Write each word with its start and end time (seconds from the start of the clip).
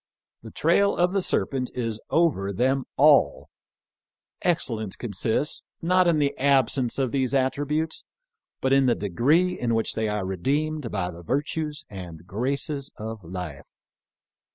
The 0.41 0.49
trail 0.49 0.97
of 0.97 1.13
the 1.13 1.21
serpent 1.21 1.69
is 1.75 2.01
over 2.09 2.51
them 2.51 2.85
all! 2.97 3.49
Excel 4.41 4.77
lence 4.77 4.95
consists, 4.95 5.61
not 5.79 6.07
in 6.07 6.17
the 6.17 6.35
absence 6.39 6.97
of 6.97 7.11
these 7.11 7.33
attri 7.33 7.67
butes, 7.67 8.03
but 8.61 8.73
in 8.73 8.87
the 8.87 8.95
degree 8.95 9.59
in 9.59 9.75
which 9.75 9.93
they 9.93 10.09
are 10.09 10.25
redeemed 10.25 10.89
by 10.89 11.11
the 11.11 11.21
virtues 11.21 11.85
and 11.87 12.25
graces 12.25 12.89
of 12.97 13.23
life. 13.23 13.73